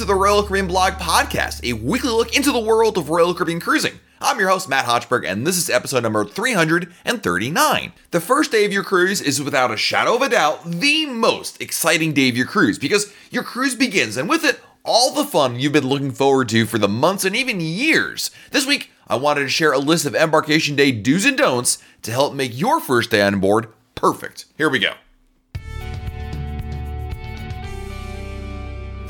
[0.00, 3.60] To the Royal Caribbean Blog Podcast, a weekly look into the world of Royal Caribbean
[3.60, 4.00] cruising.
[4.18, 7.92] I'm your host, Matt Hochberg, and this is episode number 339.
[8.10, 11.60] The first day of your cruise is without a shadow of a doubt the most
[11.60, 15.60] exciting day of your cruise because your cruise begins, and with it, all the fun
[15.60, 18.30] you've been looking forward to for the months and even years.
[18.52, 22.10] This week, I wanted to share a list of embarkation day do's and don'ts to
[22.10, 24.46] help make your first day on board perfect.
[24.56, 24.94] Here we go.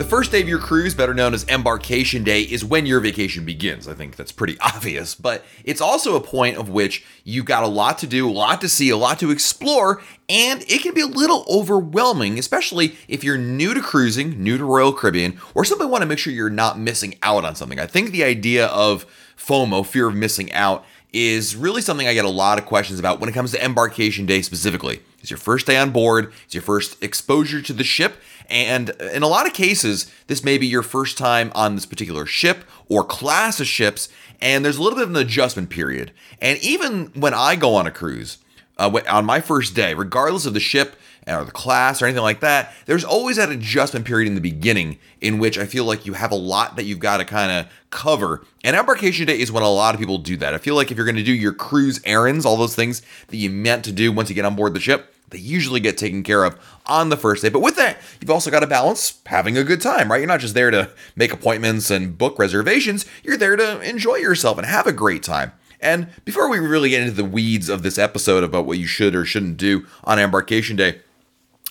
[0.00, 3.44] The first day of your cruise, better known as embarkation day, is when your vacation
[3.44, 3.86] begins.
[3.86, 7.66] I think that's pretty obvious, but it's also a point of which you've got a
[7.66, 11.02] lot to do, a lot to see, a lot to explore, and it can be
[11.02, 15.86] a little overwhelming, especially if you're new to cruising, new to Royal Caribbean, or simply
[15.86, 17.78] want to make sure you're not missing out on something.
[17.78, 19.04] I think the idea of
[19.36, 23.20] FOMO, fear of missing out, is really something I get a lot of questions about
[23.20, 25.00] when it comes to embarkation day specifically.
[25.20, 28.16] It's your first day on board, it's your first exposure to the ship,
[28.48, 32.26] and in a lot of cases, this may be your first time on this particular
[32.26, 34.08] ship or class of ships,
[34.40, 36.10] and there's a little bit of an adjustment period.
[36.40, 38.38] And even when I go on a cruise,
[38.78, 42.40] uh, on my first day, regardless of the ship or the class or anything like
[42.40, 46.14] that, there's always that adjustment period in the beginning in which I feel like you
[46.14, 48.44] have a lot that you've got to kind of cover.
[48.64, 50.54] And embarkation day is when a lot of people do that.
[50.54, 53.36] I feel like if you're going to do your cruise errands, all those things that
[53.36, 56.22] you meant to do once you get on board the ship, they usually get taken
[56.22, 57.48] care of on the first day.
[57.48, 60.18] But with that, you've also got to balance having a good time, right?
[60.18, 64.58] You're not just there to make appointments and book reservations, you're there to enjoy yourself
[64.58, 65.52] and have a great time.
[65.80, 69.14] And before we really get into the weeds of this episode about what you should
[69.14, 71.00] or shouldn't do on embarkation day,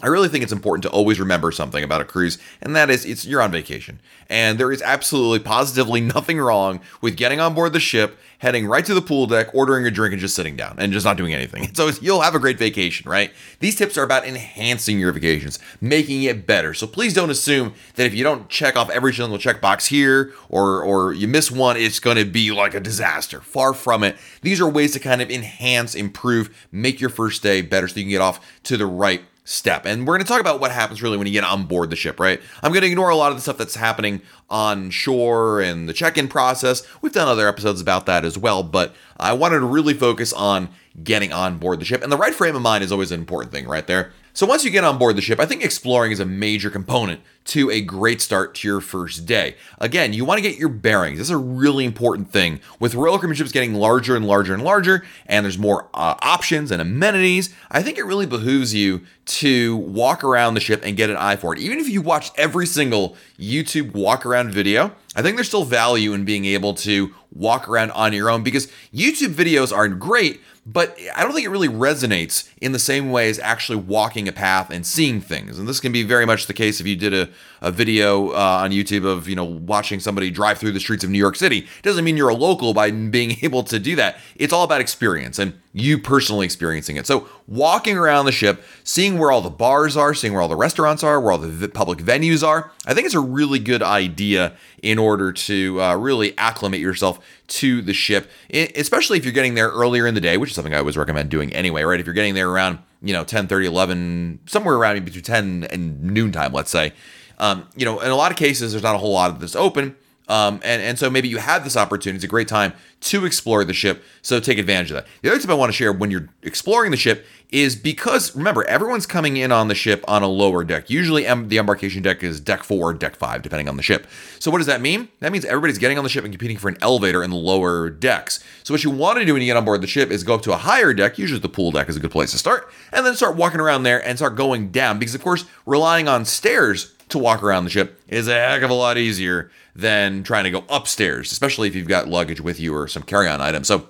[0.01, 3.05] I really think it's important to always remember something about a cruise, and that is
[3.05, 3.99] it's you're on vacation.
[4.29, 8.85] And there is absolutely positively nothing wrong with getting on board the ship, heading right
[8.85, 11.33] to the pool deck, ordering a drink and just sitting down and just not doing
[11.33, 11.71] anything.
[11.79, 13.31] So you'll have a great vacation, right?
[13.61, 16.73] These tips are about enhancing your vacations, making it better.
[16.73, 20.83] So please don't assume that if you don't check off every single checkbox here or
[20.83, 23.39] or you miss one, it's going to be like a disaster.
[23.39, 24.17] Far from it.
[24.41, 28.03] These are ways to kind of enhance, improve, make your first day better so you
[28.03, 29.85] can get off to the right step.
[29.85, 31.95] And we're going to talk about what happens really when you get on board the
[31.95, 32.39] ship, right?
[32.61, 35.93] I'm going to ignore a lot of the stuff that's happening on shore and the
[35.93, 36.87] check in process.
[37.01, 40.69] We've done other episodes about that as well, but I wanted to really focus on
[41.03, 42.03] getting on board the ship.
[42.03, 44.13] And the right frame of mind is always an important thing, right there.
[44.39, 47.19] So once you get on board the ship, I think exploring is a major component
[47.47, 49.57] to a great start to your first day.
[49.79, 51.17] Again, you want to get your bearings.
[51.17, 52.61] This is a really important thing.
[52.79, 56.71] With Royal Caribbean ships getting larger and larger and larger, and there's more uh, options
[56.71, 61.09] and amenities, I think it really behooves you to walk around the ship and get
[61.09, 61.59] an eye for it.
[61.59, 66.13] Even if you watch every single YouTube walk around video, I think there's still value
[66.13, 70.39] in being able to walk around on your own because YouTube videos aren't great,
[70.71, 74.31] but I don't think it really resonates in the same way as actually walking a
[74.31, 75.57] path and seeing things.
[75.57, 77.27] And this can be very much the case if you did a,
[77.61, 81.09] a video uh, on YouTube of, you know, watching somebody drive through the streets of
[81.09, 81.59] New York City.
[81.59, 84.19] It doesn't mean you're a local by being able to do that.
[84.35, 87.05] It's all about experience and you personally experiencing it.
[87.05, 90.55] So walking around the ship, seeing where all the bars are, seeing where all the
[90.55, 94.55] restaurants are, where all the public venues are, I think it's a really good idea
[94.81, 99.69] in order to uh, really acclimate yourself to the ship, especially if you're getting there
[99.69, 101.99] earlier in the day, which is something I always recommend doing anyway, right?
[101.99, 106.01] If you're getting there around, you know, 10, 30, 11, somewhere around between 10 and
[106.01, 106.93] noontime, let's say.
[107.37, 109.55] Um, you know, in a lot of cases, there's not a whole lot of this
[109.55, 109.95] open.
[110.29, 112.15] Um, and, and so maybe you have this opportunity.
[112.17, 114.03] It's a great time to explore the ship.
[114.21, 115.07] So take advantage of that.
[115.21, 118.63] The other tip I want to share when you're exploring the ship is because remember,
[118.65, 120.89] everyone's coming in on the ship on a lower deck.
[120.89, 124.05] Usually the embarkation deck is deck four, deck five, depending on the ship.
[124.37, 125.07] So what does that mean?
[125.19, 127.89] That means everybody's getting on the ship and competing for an elevator in the lower
[127.89, 128.43] decks.
[128.63, 130.35] So what you want to do when you get on board the ship is go
[130.35, 131.17] up to a higher deck.
[131.17, 132.71] Usually the pool deck is a good place to start.
[132.91, 134.99] And then start walking around there and start going down.
[134.99, 138.69] Because of course, relying on stairs to walk around the ship is a heck of
[138.69, 142.75] a lot easier than trying to go upstairs, especially if you've got luggage with you
[142.75, 143.67] or some carry on items.
[143.67, 143.89] So,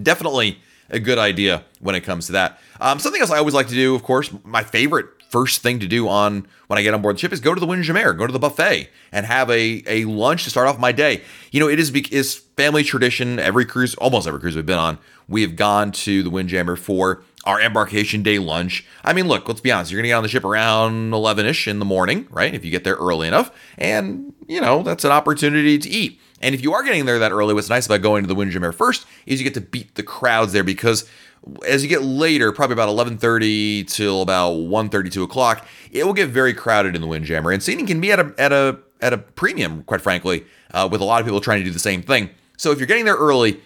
[0.00, 0.58] definitely
[0.90, 2.58] a good idea when it comes to that.
[2.80, 5.88] Um, something else I always like to do, of course, my favorite first thing to
[5.88, 8.26] do on when I get on board the ship is go to the Windjammer, go
[8.26, 11.22] to the buffet, and have a, a lunch to start off my day.
[11.50, 13.38] You know, it is is family tradition.
[13.38, 14.98] Every cruise, almost every cruise we've been on,
[15.28, 18.84] we have gone to the Windjammer for our embarkation day lunch.
[19.04, 19.90] I mean, look, let's be honest.
[19.90, 22.54] You're going to get on the ship around 11 ish in the morning, right?
[22.54, 23.50] If you get there early enough.
[23.78, 26.20] And, you know, that's an opportunity to eat.
[26.40, 28.72] And if you are getting there that early, what's nice about going to the Windjammer
[28.72, 31.08] first is you get to beat the crowds there because
[31.66, 36.28] as you get later, probably about 11:30 till about 1:30, 2 o'clock, it will get
[36.28, 39.18] very crowded in the Windjammer, and seating can be at a at a at a
[39.18, 42.30] premium, quite frankly, uh, with a lot of people trying to do the same thing.
[42.56, 43.60] So if you're getting there early,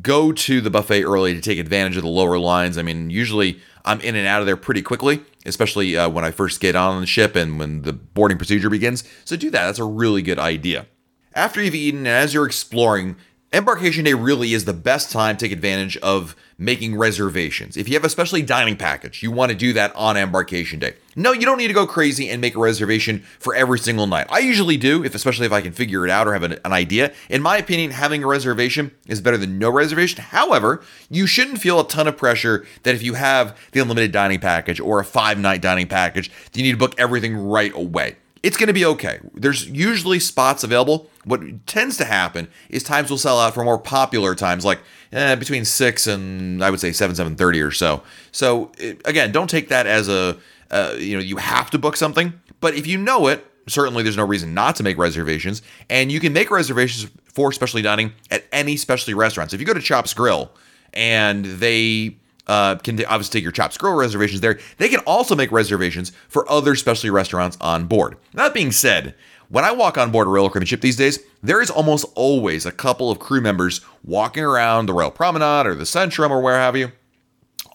[0.00, 2.78] go to the buffet early to take advantage of the lower lines.
[2.78, 5.22] I mean, usually I'm in and out of there pretty quickly.
[5.44, 9.04] especially uh, when I first get on the ship and when the boarding procedure begins.
[9.24, 9.66] So do that.
[9.66, 10.86] That's a really good idea.
[11.34, 13.16] After you've eaten and as you're exploring,
[13.54, 17.76] Embarkation Day really is the best time to take advantage of making reservations.
[17.76, 20.94] If you have a specially dining package, you want to do that on Embarkation Day.
[21.16, 24.26] No, you don't need to go crazy and make a reservation for every single night.
[24.30, 26.72] I usually do, if especially if I can figure it out or have an, an
[26.72, 27.12] idea.
[27.28, 30.24] In my opinion, having a reservation is better than no reservation.
[30.24, 34.40] However, you shouldn't feel a ton of pressure that if you have the unlimited dining
[34.40, 38.56] package or a five night dining package, you need to book everything right away it's
[38.56, 39.20] going to be okay.
[39.34, 41.08] There's usually spots available.
[41.24, 44.80] What tends to happen is times will sell out for more popular times, like
[45.12, 48.02] eh, between six and I would say seven, seven thirty or so.
[48.32, 50.38] So it, again, don't take that as a
[50.70, 52.32] uh, you know you have to book something.
[52.60, 56.18] But if you know it, certainly there's no reason not to make reservations, and you
[56.18, 59.54] can make reservations for specialty dining at any specialty restaurants.
[59.54, 60.50] If you go to Chops Grill
[60.92, 62.16] and they
[62.46, 64.58] uh, can obviously take your Chops Grill reservations there.
[64.78, 68.16] They can also make reservations for other specialty restaurants on board.
[68.34, 69.14] That being said,
[69.48, 72.64] when I walk on board a Royal Caribbean ship these days, there is almost always
[72.64, 76.58] a couple of crew members walking around the Royal Promenade or the Centrum or where
[76.58, 76.92] have you,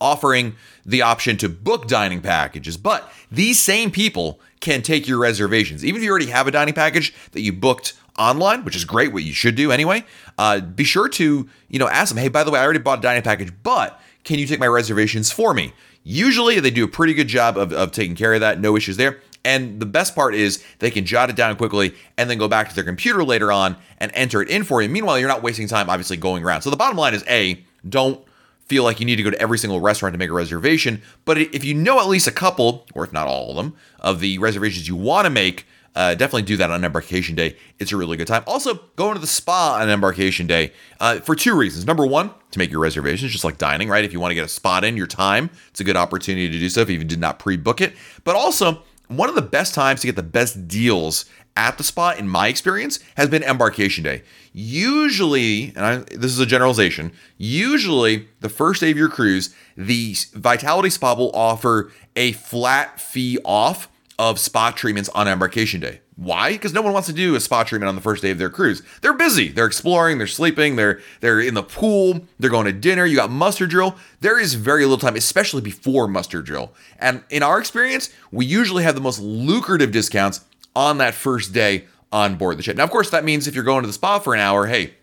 [0.01, 0.55] offering
[0.85, 2.77] the option to book dining packages.
[2.77, 5.85] But these same people can take your reservations.
[5.85, 9.13] Even if you already have a dining package that you booked online, which is great,
[9.13, 10.03] what you should do anyway,
[10.37, 12.99] uh, be sure to, you know, ask them, hey, by the way, I already bought
[12.99, 15.71] a dining package, but can you take my reservations for me?
[16.03, 18.97] Usually they do a pretty good job of, of taking care of that, no issues
[18.97, 19.21] there.
[19.45, 22.68] And the best part is they can jot it down quickly and then go back
[22.68, 24.89] to their computer later on and enter it in for you.
[24.89, 26.62] Meanwhile, you're not wasting time, obviously, going around.
[26.62, 28.21] So the bottom line is A, don't
[28.65, 31.01] feel like you need to go to every single restaurant to make a reservation.
[31.24, 34.19] But if you know at least a couple, or if not all of them, of
[34.19, 35.65] the reservations you want to make,
[35.97, 37.57] uh, definitely do that on embarkation day.
[37.79, 38.44] It's a really good time.
[38.45, 41.88] Also, going to the spa on embarkation day uh, for two reasons.
[41.88, 44.05] Number one, to make your reservations, just like dining, right?
[44.05, 46.59] If you want to get a spot in your time, it's a good opportunity to
[46.59, 47.95] do so if you did not pre book it.
[48.23, 52.11] But also, one of the best times to get the best deals at the spa,
[52.11, 54.21] in my experience, has been embarkation day.
[54.53, 60.15] Usually, and I, this is a generalization, usually the first day of your cruise, the
[60.33, 66.01] Vitality Spa will offer a flat fee off of spa treatments on embarkation day.
[66.15, 66.53] Why?
[66.53, 68.49] Because no one wants to do a spa treatment on the first day of their
[68.49, 68.81] cruise.
[69.01, 69.49] They're busy.
[69.49, 70.17] They're exploring.
[70.17, 70.75] They're sleeping.
[70.75, 72.21] They're they're in the pool.
[72.39, 73.05] They're going to dinner.
[73.05, 73.95] You got muster drill.
[74.21, 76.73] There is very little time, especially before muster drill.
[76.97, 80.43] And in our experience, we usually have the most lucrative discounts
[80.75, 82.77] on that first day on board the ship.
[82.77, 84.95] Now, of course, that means if you're going to the spa for an hour, hey,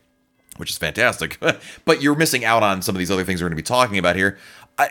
[0.57, 1.39] which is fantastic,
[1.85, 3.99] but you're missing out on some of these other things we're going to be talking
[3.99, 4.39] about here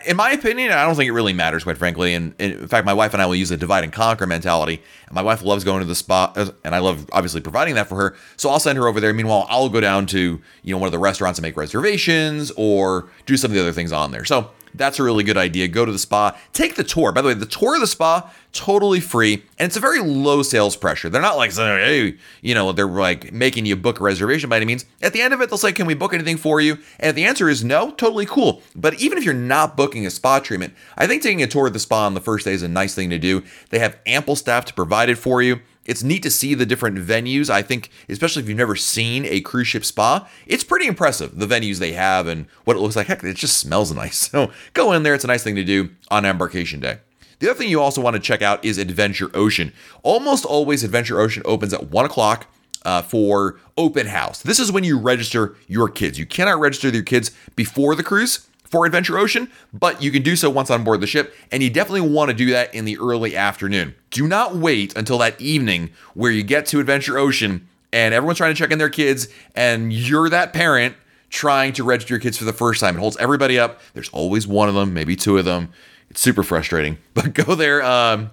[0.06, 2.14] in my opinion, I don't think it really matters, quite frankly.
[2.14, 4.82] And in fact, my wife and I will use a divide and conquer mentality.
[5.06, 7.88] And my wife loves going to the spa, uh, and I love obviously providing that
[7.88, 8.16] for her.
[8.36, 9.12] So I'll send her over there.
[9.12, 13.08] Meanwhile, I'll go down to you know one of the restaurants and make reservations or
[13.26, 14.24] do some of the other things on there.
[14.24, 15.68] So that's a really good idea.
[15.68, 17.12] Go to the spa, take the tour.
[17.12, 20.42] By the way, the tour of the spa totally free, and it's a very low
[20.42, 21.08] sales pressure.
[21.08, 24.64] They're not like hey, you know, they're like making you book a reservation by any
[24.64, 24.84] means.
[25.02, 26.74] At the end of it, they'll say, can we book anything for you?
[26.98, 28.62] And if the answer is no, totally cool.
[28.74, 31.72] But even if you're not booking a spa treatment, I think taking a tour of
[31.72, 33.42] the spa on the first day is a nice thing to do.
[33.70, 35.60] They have ample staff to provide it for you.
[35.84, 37.50] It's neat to see the different venues.
[37.50, 41.46] I think, especially if you've never seen a cruise ship spa, it's pretty impressive the
[41.46, 43.06] venues they have and what it looks like.
[43.06, 44.28] Heck, it just smells nice.
[44.34, 45.14] So go in there.
[45.14, 46.98] It's a nice thing to do on embarkation day.
[47.38, 49.72] The other thing you also want to check out is Adventure Ocean.
[50.02, 52.46] Almost always, Adventure Ocean opens at one o'clock.
[52.86, 54.42] Uh, for open house.
[54.42, 56.18] This is when you register your kids.
[56.18, 60.34] You cannot register your kids before the cruise for Adventure Ocean, but you can do
[60.34, 62.98] so once on board the ship, and you definitely want to do that in the
[62.98, 63.94] early afternoon.
[64.10, 68.52] Do not wait until that evening where you get to Adventure Ocean and everyone's trying
[68.52, 70.96] to check in their kids, and you're that parent
[71.30, 72.96] trying to register your kids for the first time.
[72.96, 73.78] It holds everybody up.
[73.92, 75.68] There's always one of them, maybe two of them.
[76.10, 77.80] It's super frustrating, but go there.
[77.80, 78.32] Um,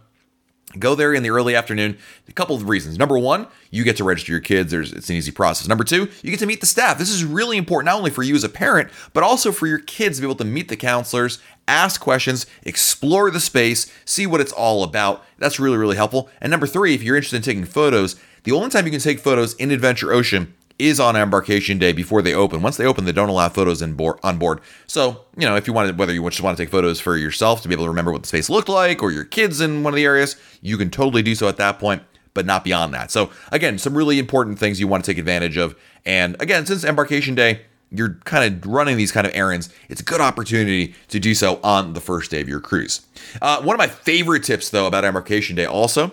[0.79, 1.97] Go there in the early afternoon.
[2.27, 2.97] A couple of reasons.
[2.97, 4.71] Number one, you get to register your kids.
[4.71, 5.67] There's it's an easy process.
[5.67, 6.97] Number two, you get to meet the staff.
[6.97, 9.79] This is really important not only for you as a parent, but also for your
[9.79, 14.41] kids to be able to meet the counselors, ask questions, explore the space, see what
[14.41, 15.23] it's all about.
[15.37, 16.29] That's really really helpful.
[16.39, 19.19] And number three, if you're interested in taking photos, the only time you can take
[19.19, 20.53] photos in Adventure Ocean
[20.87, 22.61] is on embarkation day before they open.
[22.61, 24.61] Once they open, they don't allow photos in board, on board.
[24.87, 27.61] So, you know, if you wanted, whether you just want to take photos for yourself
[27.61, 29.93] to be able to remember what the space looked like or your kids in one
[29.93, 33.11] of the areas, you can totally do so at that point, but not beyond that.
[33.11, 35.75] So, again, some really important things you want to take advantage of.
[36.05, 37.61] And again, since embarkation day,
[37.91, 41.59] you're kind of running these kind of errands, it's a good opportunity to do so
[41.61, 43.05] on the first day of your cruise.
[43.41, 46.11] Uh, one of my favorite tips, though, about embarkation day also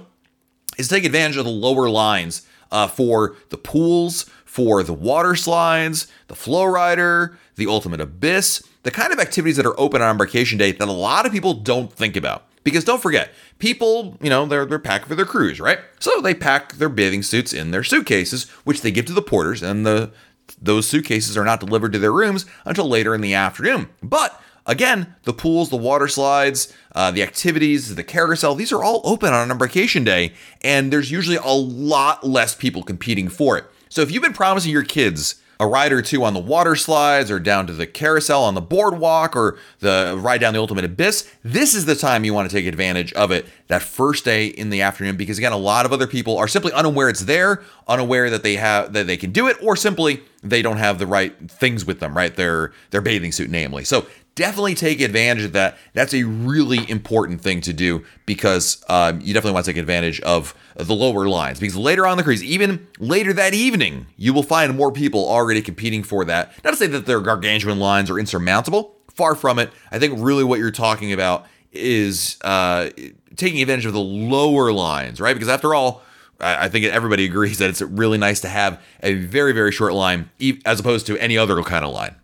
[0.77, 6.09] is take advantage of the lower lines uh, for the pools, for the water slides,
[6.29, 10.57] the flow rider, the ultimate abyss, the kind of activities that are open on embarkation
[10.57, 12.47] day that a lot of people don't think about.
[12.65, 15.79] Because don't forget, people, you know, they're, they're packing for their cruise, right?
[16.01, 19.63] So they pack their bathing suits in their suitcases, which they give to the porters,
[19.63, 20.13] and the
[20.61, 23.91] those suitcases are not delivered to their rooms until later in the afternoon.
[24.03, 29.03] But again, the pools, the water slides, uh, the activities, the carousel, these are all
[29.05, 33.67] open on embarkation day, and there's usually a lot less people competing for it.
[33.89, 37.31] So if you've been promising your kids a ride or two on the water slides
[37.31, 41.29] or down to the carousel on the boardwalk or the ride down the ultimate abyss,
[41.43, 44.71] this is the time you want to take advantage of it that first day in
[44.71, 48.31] the afternoon because again a lot of other people are simply unaware it's there, unaware
[48.31, 51.37] that they have that they can do it or simply they don't have the right
[51.51, 52.37] things with them, right?
[52.37, 53.85] Their their bathing suit namely.
[53.85, 54.07] So
[54.39, 55.77] definitely take advantage of that.
[55.93, 60.21] That's a really important thing to do because um, you definitely want to take advantage
[60.21, 61.59] of the lower lines.
[61.59, 65.61] Because later on the cruise, even later that evening, you will find more people already
[65.61, 66.53] competing for that.
[66.63, 69.71] Not to say that their gargantuan lines are insurmountable, far from it.
[69.91, 72.91] I think really what you're talking about is uh,
[73.35, 75.35] taking advantage of the lower lines, right?
[75.35, 76.03] Because after all,
[76.41, 80.31] I think everybody agrees that it's really nice to have a very, very short line
[80.65, 82.15] as opposed to any other kind of line.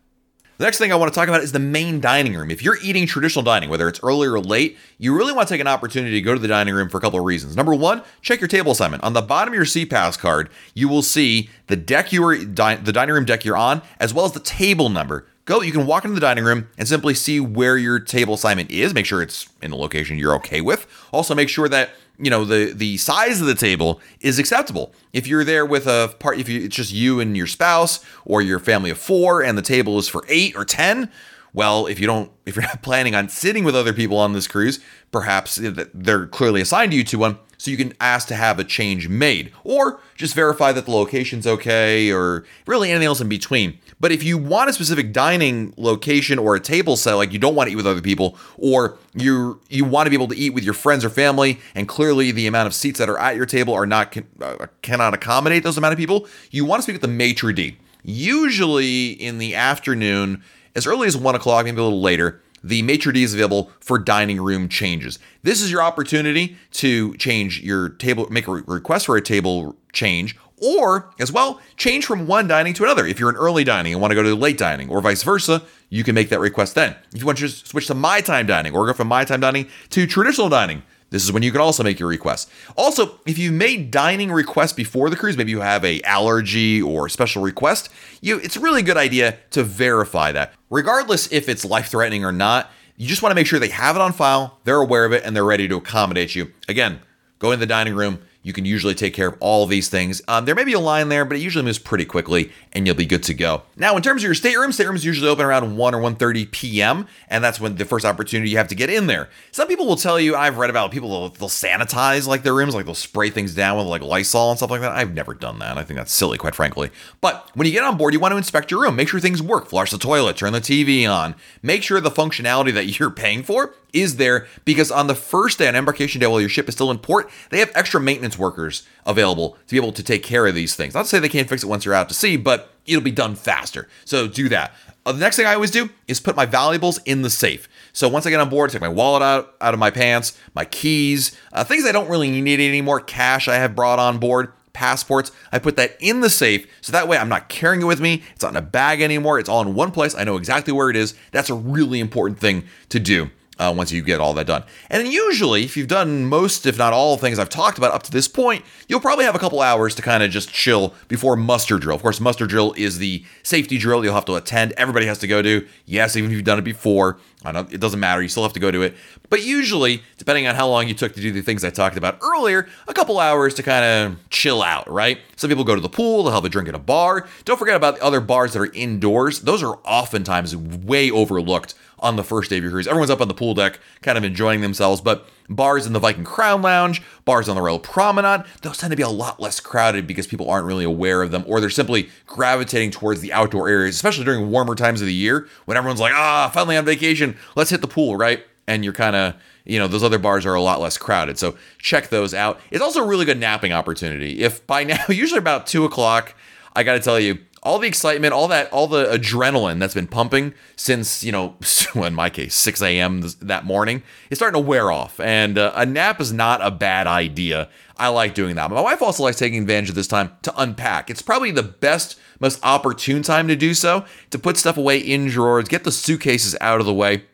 [0.56, 2.48] The next thing I want to talk about is the main dining room.
[2.48, 5.60] If you're eating traditional dining, whether it's early or late, you really want to take
[5.60, 7.56] an opportunity to go to the dining room for a couple of reasons.
[7.56, 9.02] Number one, check your table assignment.
[9.02, 12.92] On the bottom of your SeaPass card, you will see the deck you are the
[12.92, 15.26] dining room deck you're on, as well as the table number.
[15.46, 18.70] Go, you can walk into the dining room and simply see where your table assignment
[18.70, 18.94] is.
[18.94, 20.86] Make sure it's in a location you're okay with.
[21.12, 25.26] Also, make sure that you know the the size of the table is acceptable if
[25.26, 28.60] you're there with a part if you, it's just you and your spouse or your
[28.60, 31.10] family of four and the table is for eight or ten
[31.54, 34.46] well if you don't if you're not planning on sitting with other people on this
[34.46, 34.80] cruise
[35.10, 35.58] perhaps
[35.94, 39.08] they're clearly assigned to you to one so you can ask to have a change
[39.08, 44.12] made or just verify that the location's okay or really anything else in between but
[44.12, 47.68] if you want a specific dining location or a table set, like you don't want
[47.68, 50.62] to eat with other people, or you you want to be able to eat with
[50.62, 53.72] your friends or family, and clearly the amount of seats that are at your table
[53.72, 57.08] are not uh, cannot accommodate those amount of people, you want to speak with the
[57.08, 57.78] maitre d.
[58.02, 60.42] Usually in the afternoon,
[60.74, 63.98] as early as one o'clock, maybe a little later, the maitre d is available for
[63.98, 65.18] dining room changes.
[65.42, 70.36] This is your opportunity to change your table, make a request for a table change,
[70.60, 73.06] or as well, change from one dining to another.
[73.06, 75.62] If you're an early dining and want to go to late dining, or vice versa,
[75.90, 76.96] you can make that request then.
[77.12, 79.68] If you want to switch to my time dining or go from my time dining
[79.90, 80.82] to traditional dining,
[81.14, 82.50] this is when you can also make your request.
[82.76, 87.08] Also, if you've made dining requests before the cruise, maybe you have a allergy or
[87.08, 87.88] special request,
[88.20, 90.52] you it's a really good idea to verify that.
[90.70, 94.02] Regardless if it's life-threatening or not, you just want to make sure they have it
[94.02, 96.52] on file, they're aware of it, and they're ready to accommodate you.
[96.68, 96.98] Again,
[97.38, 100.20] go in the dining room, you can usually take care of all of these things.
[100.28, 102.94] Um, there may be a line there, but it usually moves pretty quickly, and you'll
[102.94, 103.62] be good to go.
[103.74, 107.42] Now, in terms of your stateroom, staterooms usually open around 1 or 1.30 p.m., and
[107.42, 109.30] that's when the first opportunity you have to get in there.
[109.50, 112.74] Some people will tell you, I've read about people, they'll, they'll sanitize like their rooms,
[112.74, 114.92] like they'll spray things down with like Lysol and stuff like that.
[114.92, 115.78] I've never done that.
[115.78, 116.90] I think that's silly, quite frankly.
[117.22, 119.40] But when you get on board, you want to inspect your room, make sure things
[119.40, 123.42] work, flush the toilet, turn the TV on, make sure the functionality that you're paying
[123.42, 126.74] for is there because on the first day on embarkation day while your ship is
[126.74, 130.46] still in port they have extra maintenance workers available to be able to take care
[130.46, 132.36] of these things not to say they can't fix it once you're out to sea
[132.36, 134.72] but it'll be done faster so do that
[135.06, 138.08] uh, the next thing i always do is put my valuables in the safe so
[138.08, 140.64] once i get on board I take my wallet out, out of my pants my
[140.64, 145.32] keys uh, things i don't really need anymore cash i have brought on board passports.
[145.50, 148.22] I put that in the safe so that way I'm not carrying it with me.
[148.34, 149.38] It's not in a bag anymore.
[149.38, 150.14] It's all in one place.
[150.14, 151.14] I know exactly where it is.
[151.30, 154.64] That's a really important thing to do uh, once you get all that done.
[154.90, 158.10] And usually, if you've done most, if not all, things I've talked about up to
[158.10, 161.78] this point, you'll probably have a couple hours to kind of just chill before muster
[161.78, 161.96] drill.
[161.96, 164.72] Of course, muster drill is the safety drill you'll have to attend.
[164.72, 165.66] Everybody has to go to.
[165.86, 168.22] Yes, even if you've done it before, it doesn't matter.
[168.22, 168.96] You still have to go to it.
[169.30, 172.18] But usually, depending on how long you took to do the things I talked about
[172.22, 175.18] earlier, a couple hours to kind of chill out, right?
[175.36, 177.26] Some people go to the pool, they'll have a drink at a bar.
[177.44, 179.40] Don't forget about the other bars that are indoors.
[179.40, 182.86] Those are oftentimes way overlooked on the first day of your cruise.
[182.86, 186.22] Everyone's up on the pool deck, kind of enjoying themselves, but bars in the Viking
[186.22, 190.06] Crown Lounge, bars on the Royal Promenade, those tend to be a lot less crowded
[190.06, 193.96] because people aren't really aware of them or they're simply gravitating towards the outdoor areas,
[193.96, 197.70] especially during warmer times of the year when everyone's like, ah, finally on vacation, let's
[197.70, 198.44] hit the pool, right?
[198.68, 199.34] And you're kind of
[199.64, 201.38] you know, those other bars are a lot less crowded.
[201.38, 202.60] So check those out.
[202.70, 204.42] It's also a really good napping opportunity.
[204.42, 206.34] If by now, usually about two o'clock,
[206.76, 210.06] I got to tell you, all the excitement, all that, all the adrenaline that's been
[210.06, 211.56] pumping since, you know,
[211.94, 213.22] in my case, 6 a.m.
[213.40, 215.18] that morning is starting to wear off.
[215.18, 217.70] And uh, a nap is not a bad idea.
[217.96, 218.70] I like doing that.
[218.70, 221.08] My wife also likes taking advantage of this time to unpack.
[221.08, 225.28] It's probably the best, most opportune time to do so, to put stuff away in
[225.28, 227.24] drawers, get the suitcases out of the way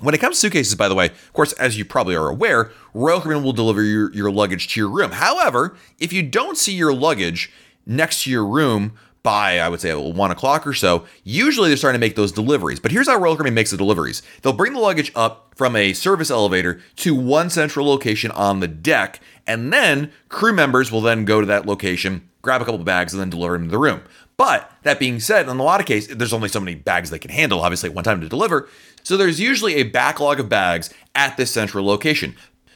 [0.00, 2.72] When it comes to suitcases, by the way, of course, as you probably are aware,
[2.94, 5.12] Royal Caribbean will deliver your, your luggage to your room.
[5.12, 7.52] However, if you don't see your luggage
[7.86, 12.00] next to your room by, I would say, one o'clock or so, usually they're starting
[12.00, 12.80] to make those deliveries.
[12.80, 15.92] But here's how Royal Caribbean makes the deliveries they'll bring the luggage up from a
[15.92, 21.24] service elevator to one central location on the deck, and then crew members will then
[21.24, 24.02] go to that location, grab a couple bags, and then deliver them to the room.
[24.36, 27.18] But that being said, in a lot of cases, there's only so many bags they
[27.18, 28.70] can handle, obviously, at one time to deliver.
[29.02, 32.34] So there's usually a backlog of bags at this central location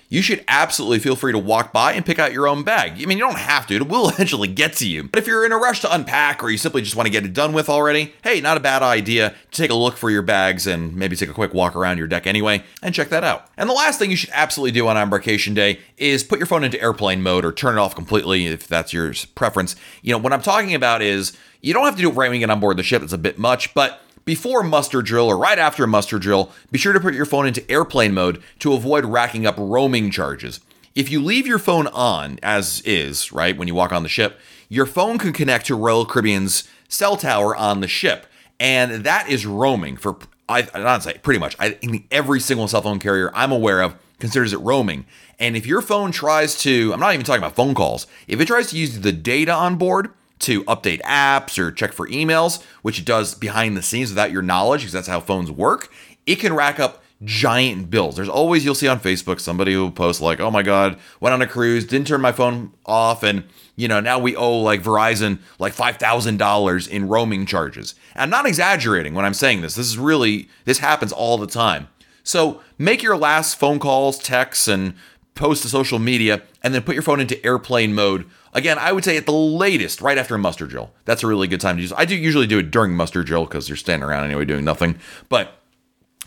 [0.08, 2.92] you should absolutely feel free to walk by and pick out your own bag.
[2.92, 5.04] I mean, you don't have to, it will eventually get to you.
[5.04, 7.24] But if you're in a rush to unpack or you simply just want to get
[7.24, 10.22] it done with already, hey, not a bad idea to take a look for your
[10.22, 13.48] bags and maybe take a quick walk around your deck anyway and check that out.
[13.56, 16.64] And the last thing you should absolutely do on embarkation day is put your phone
[16.64, 19.76] into airplane mode or turn it off completely if that's your preference.
[20.02, 22.40] You know, what I'm talking about is you don't have to do it right when
[22.40, 25.36] you get on board the ship, it's a bit much, but before muster drill or
[25.36, 29.04] right after muster drill, be sure to put your phone into airplane mode to avoid
[29.04, 30.60] racking up roaming charges.
[30.94, 34.38] If you leave your phone on, as is, right, when you walk on the ship,
[34.68, 38.26] your phone can connect to Royal Caribbean's cell tower on the ship.
[38.60, 40.16] And that is roaming for,
[40.48, 41.78] I, not say pretty much, I
[42.10, 45.04] every single cell phone carrier I'm aware of considers it roaming.
[45.38, 48.46] And if your phone tries to, I'm not even talking about phone calls, if it
[48.46, 50.10] tries to use the data on board,
[50.40, 54.42] to update apps or check for emails, which it does behind the scenes without your
[54.42, 55.90] knowledge, because that's how phones work,
[56.26, 58.16] it can rack up giant bills.
[58.16, 61.42] There's always, you'll see on Facebook, somebody who posts like, oh my God, went on
[61.42, 63.44] a cruise, didn't turn my phone off, and,
[63.76, 67.94] you know, now we owe like Verizon like $5,000 in roaming charges.
[68.14, 69.74] And I'm not exaggerating when I'm saying this.
[69.74, 71.88] This is really, this happens all the time.
[72.22, 74.94] So make your last phone calls, texts, and
[75.34, 79.04] post to social media, and then put your phone into airplane mode Again, I would
[79.04, 80.92] say at the latest, right after a muster drill.
[81.04, 81.92] That's a really good time to use.
[81.92, 84.98] I do usually do it during muster drill because you're standing around anyway doing nothing.
[85.28, 85.58] But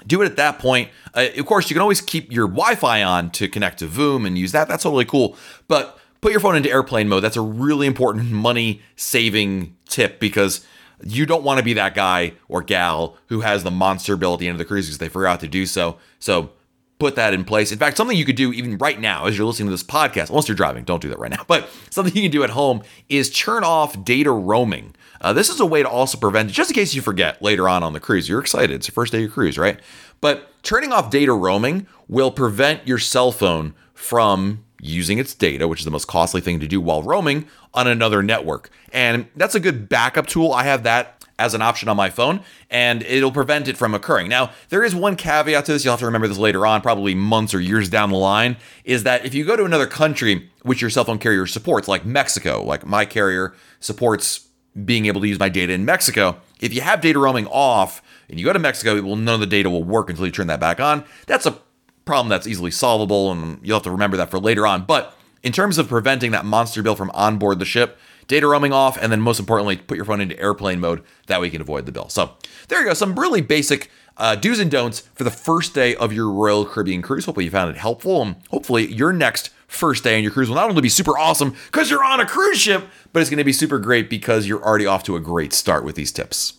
[0.06, 0.89] do it at that point.
[1.13, 4.38] Uh, of course, you can always keep your Wi-Fi on to connect to Voom and
[4.38, 4.67] use that.
[4.67, 5.38] That's totally cool.
[5.67, 7.23] But put your phone into airplane mode.
[7.23, 10.65] That's a really important money saving tip because
[11.04, 14.39] you don't want to be that guy or gal who has the monster bill at
[14.39, 15.97] the end of the cruise because they forgot to do so.
[16.19, 16.51] So
[16.99, 17.71] put that in place.
[17.71, 20.29] In fact, something you could do even right now as you're listening to this podcast,
[20.29, 22.81] unless you're driving, don't do that right now, but something you can do at home
[23.10, 24.95] is turn off data roaming.
[25.21, 27.83] Uh, this is a way to also prevent, just in case you forget later on
[27.83, 29.79] on the cruise, you're excited, it's your first day of your cruise, right?
[30.21, 35.79] But turning off data roaming will prevent your cell phone from using its data, which
[35.79, 38.69] is the most costly thing to do while roaming on another network.
[38.93, 40.51] And that's a good backup tool.
[40.53, 44.28] I have that as an option on my phone, and it'll prevent it from occurring.
[44.28, 45.86] Now, there is one caveat to this.
[45.86, 49.04] You'll have to remember this later on, probably months or years down the line, is
[49.04, 52.63] that if you go to another country which your cell phone carrier supports, like Mexico,
[52.63, 54.47] like my carrier supports
[54.84, 58.39] being able to use my data in Mexico, if you have data roaming off and
[58.39, 60.60] you go to Mexico, well, none of the data will work until you turn that
[60.60, 61.04] back on.
[61.28, 61.60] That's a
[62.06, 64.86] problem that's easily solvable, and you'll have to remember that for later on.
[64.86, 68.97] But in terms of preventing that monster bill from onboard the ship, data roaming off,
[69.01, 71.03] and then most importantly, put your phone into airplane mode.
[71.27, 72.09] That way you can avoid the bill.
[72.09, 72.31] So
[72.67, 72.93] there you go.
[72.93, 77.01] Some really basic uh, do's and don'ts for the first day of your Royal Caribbean
[77.01, 77.25] cruise.
[77.25, 80.55] Hopefully you found it helpful, and hopefully your next first day on your cruise will
[80.55, 83.43] not only be super awesome because you're on a cruise ship, but it's going to
[83.43, 86.53] be super great because you're already off to a great start with these tips.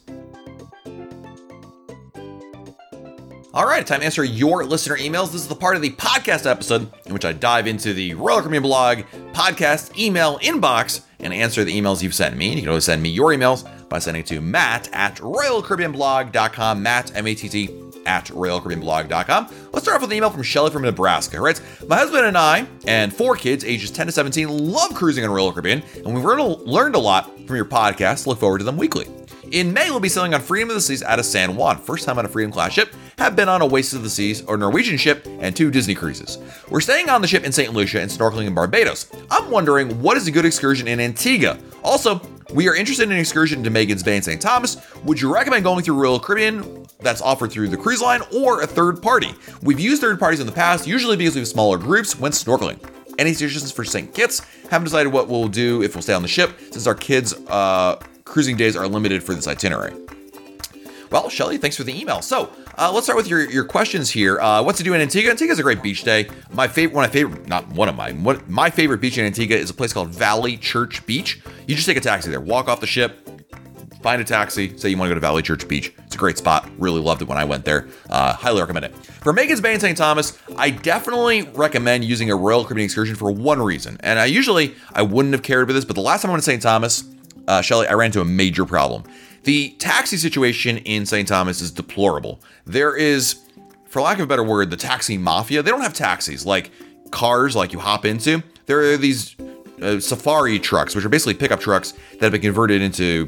[3.55, 5.33] All right, time to answer your listener emails.
[5.33, 8.41] This is the part of the podcast episode in which I dive into the Royal
[8.41, 8.99] Caribbean blog
[9.33, 12.55] podcast email inbox and answer the emails you've sent me.
[12.55, 17.17] You can always send me your emails by sending it to matt at royalcaribbeanblog.com, matt,
[17.17, 17.71] M-A-T-T,
[18.07, 19.49] at royalcaribbeanblog.com.
[19.73, 21.41] Let's start off with an email from Shelly from Nebraska.
[21.41, 25.31] Right, my husband and I and four kids, ages 10 to 17, love cruising on
[25.31, 28.27] Royal Caribbean, and we've learned a lot from your podcast.
[28.27, 29.07] Look forward to them weekly.
[29.51, 31.79] In May, we'll be sailing on Freedom of the Seas out of San Juan.
[31.79, 32.95] First time on a Freedom class ship.
[33.19, 36.39] Have been on Oasis of the Seas or Norwegian ship and two Disney cruises.
[36.69, 37.73] We're staying on the ship in St.
[37.73, 39.11] Lucia and snorkeling in Barbados.
[39.29, 41.59] I'm wondering what is a good excursion in Antigua?
[41.83, 42.23] Also,
[42.55, 44.41] we are interested in an excursion to Magens Bay in St.
[44.41, 44.77] Thomas.
[45.03, 48.69] Would you recommend going through Royal Caribbean that's offered through the cruise line or a
[48.69, 49.35] third party?
[49.63, 52.79] We've used third parties in the past, usually because we have smaller groups when snorkeling.
[53.19, 54.15] Any suggestions for St.
[54.15, 54.47] Kitts?
[54.71, 57.97] Haven't decided what we'll do if we'll stay on the ship since our kids' uh,
[58.25, 59.93] cruising days are limited for this itinerary.
[61.11, 62.21] Well, Shelly, thanks for the email.
[62.21, 64.39] So uh, let's start with your, your questions here.
[64.41, 65.31] Uh, what to do in Antigua?
[65.31, 66.29] Antigua is a great beach day.
[66.53, 68.13] My favorite, one of my favorite, not one of my,
[68.47, 71.41] my favorite beach in Antigua is a place called Valley Church Beach.
[71.67, 73.27] You just take a taxi there, walk off the ship,
[74.03, 75.93] find a taxi, say you want to go to Valley Church Beach.
[76.05, 76.69] It's a great spot.
[76.79, 77.89] Really loved it when I went there.
[78.11, 78.97] Uh, highly recommend it.
[78.97, 79.97] For Magens Bay in St.
[79.97, 83.97] Thomas, I definitely recommend using a Royal Caribbean excursion for one reason.
[84.01, 86.45] And I usually I wouldn't have cared about this, but the last time I went
[86.45, 86.63] to St.
[86.63, 87.05] Thomas,
[87.47, 89.05] uh, Shelly, I ran into a major problem.
[89.45, 91.27] The taxi situation in St.
[91.27, 92.41] Thomas is deplorable.
[92.67, 93.41] There is
[93.89, 95.63] for lack of a better word, the taxi mafia.
[95.63, 96.71] They don't have taxis like
[97.11, 98.43] cars like you hop into.
[98.67, 99.35] There are these
[99.83, 103.27] uh, safari trucks, which are basically pickup trucks that have been converted into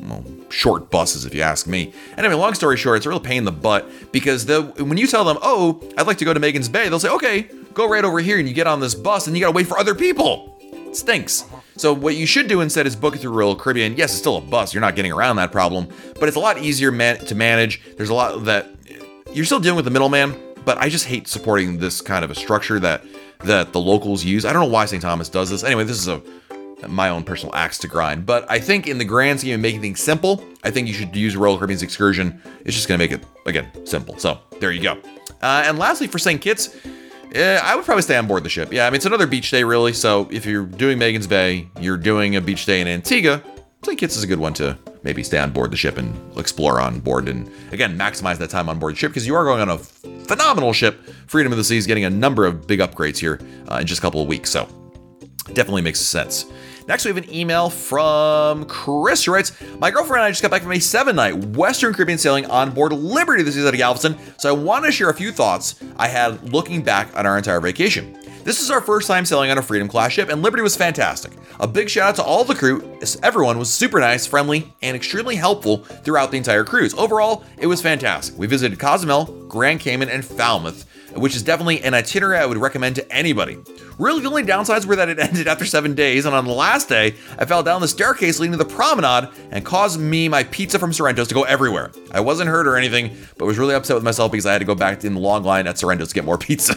[0.00, 1.92] well, short buses, if you ask me.
[2.16, 5.06] Anyway, long story short, it's a real pain in the butt because the when you
[5.06, 8.04] tell them, "Oh, I'd like to go to Magens Bay," they'll say, "Okay, go right
[8.04, 10.55] over here," and you get on this bus, and you gotta wait for other people.
[10.96, 11.44] Stinks.
[11.76, 13.96] So what you should do instead is book it through Royal Caribbean.
[13.96, 14.72] Yes, it's still a bus.
[14.72, 17.82] You're not getting around that problem, but it's a lot easier man- to manage.
[17.96, 18.68] There's a lot that
[19.32, 22.34] you're still dealing with the middleman, but I just hate supporting this kind of a
[22.34, 23.04] structure that
[23.40, 24.46] that the locals use.
[24.46, 25.02] I don't know why St.
[25.02, 25.62] Thomas does this.
[25.62, 26.22] Anyway, this is a
[26.88, 28.26] my own personal axe to grind.
[28.26, 31.14] But I think in the grand scheme of making things simple, I think you should
[31.16, 32.40] use Royal Caribbean's excursion.
[32.64, 34.18] It's just going to make it again simple.
[34.18, 35.00] So there you go.
[35.42, 36.40] Uh, and lastly, for St.
[36.40, 36.76] Kitts,
[37.36, 38.72] uh, I would probably stay on board the ship.
[38.72, 39.92] Yeah, I mean it's another beach day really.
[39.92, 43.42] So if you're doing Magens Bay, you're doing a beach day in Antigua.
[43.84, 43.98] St.
[43.98, 46.98] Kitts is a good one to maybe stay on board the ship and explore on
[46.98, 49.78] board and again maximize that time on board ship because you are going on a
[49.78, 51.00] phenomenal ship.
[51.28, 54.02] Freedom of the Seas getting a number of big upgrades here uh, in just a
[54.02, 54.50] couple of weeks.
[54.50, 54.68] So
[55.52, 56.46] definitely makes sense.
[56.86, 60.52] Next, we have an email from Chris who writes My girlfriend and I just got
[60.52, 64.16] back from a seven night Western Caribbean sailing on board Liberty this season at Galveston,
[64.38, 67.60] so I want to share a few thoughts I had looking back on our entire
[67.60, 68.16] vacation.
[68.44, 71.32] This is our first time sailing on a Freedom class ship, and Liberty was fantastic.
[71.58, 72.96] A big shout out to all the crew.
[73.20, 76.94] Everyone was super nice, friendly, and extremely helpful throughout the entire cruise.
[76.94, 78.38] Overall, it was fantastic.
[78.38, 82.96] We visited Cozumel, Grand Cayman, and Falmouth, which is definitely an itinerary I would recommend
[82.96, 83.58] to anybody.
[83.98, 86.88] Really, the only downsides were that it ended after seven days, and on the last
[86.88, 90.78] day, I fell down the staircase leading to the promenade and caused me my pizza
[90.78, 91.90] from Sorrento's to go everywhere.
[92.12, 94.64] I wasn't hurt or anything, but was really upset with myself because I had to
[94.64, 96.74] go back in the long line at Sorrento's to get more pizza.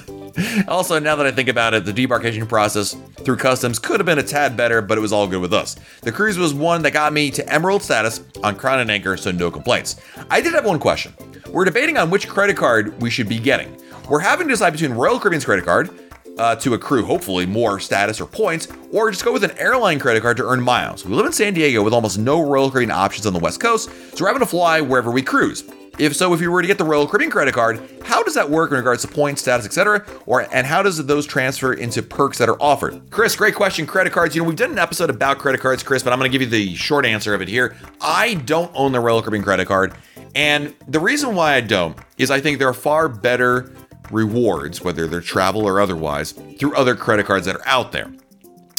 [0.68, 4.20] also, now that I think about it, the debarkation process through customs could have been
[4.20, 5.76] a tad better, but it was all good with us.
[6.02, 9.32] The cruise was one that got me to Emerald status on Crown and Anchor, so
[9.32, 10.00] no complaints.
[10.30, 11.14] I did have one question.
[11.50, 13.76] We're debating on which credit card we should be getting.
[14.10, 15.92] We're having to decide between Royal Caribbean's credit card,
[16.40, 20.22] uh, to accrue hopefully more status or points, or just go with an airline credit
[20.24, 21.06] card to earn miles.
[21.06, 23.90] We live in San Diego with almost no Royal Caribbean options on the West Coast,
[24.16, 25.64] so we're having to fly wherever we cruise.
[26.00, 28.50] If so, if you were to get the Royal Caribbean credit card, how does that
[28.50, 30.06] work in regards to points, status, etc.?
[30.26, 33.12] Or and how does those transfer into perks that are offered?
[33.12, 33.86] Chris, great question.
[33.86, 34.34] Credit cards.
[34.34, 36.42] You know, we've done an episode about credit cards, Chris, but I'm going to give
[36.42, 37.76] you the short answer of it here.
[38.00, 39.94] I don't own the Royal Caribbean credit card,
[40.36, 43.74] and the reason why I don't is I think there are far better
[44.12, 48.12] rewards, whether they're travel or otherwise, through other credit cards that are out there.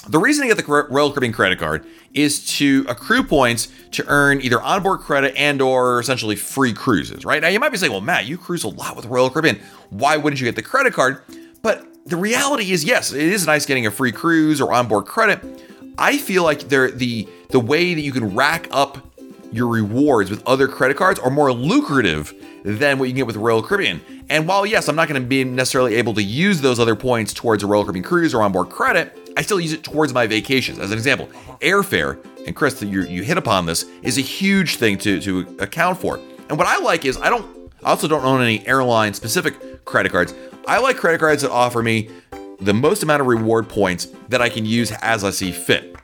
[0.08, 4.40] The reason to get the Royal Caribbean credit card is to accrue points to earn
[4.40, 7.40] either onboard credit and or essentially free cruises, right?
[7.40, 9.60] Now you might be saying, well, Matt, you cruise a lot with Royal Caribbean.
[9.90, 11.22] Why wouldn't you get the credit card?
[11.62, 15.40] But the reality is, yes, it is nice getting a free cruise or onboard credit.
[15.98, 19.06] I feel like the the way that you can rack up
[19.52, 23.36] your rewards with other credit cards are more lucrative than what you can get with
[23.36, 24.00] Royal Caribbean.
[24.28, 27.32] And while yes, I'm not going to be necessarily able to use those other points
[27.32, 30.78] towards a Royal Caribbean cruise or onboard credit, I still use it towards my vacations.
[30.78, 31.26] As an example,
[31.60, 35.98] airfare, and Chris, you, you hit upon this, is a huge thing to, to account
[35.98, 36.20] for.
[36.48, 40.12] And what I like is I don't I also don't own any airline specific credit
[40.12, 40.34] cards.
[40.68, 42.10] I like credit cards that offer me
[42.60, 45.96] the most amount of reward points that I can use as I see fit.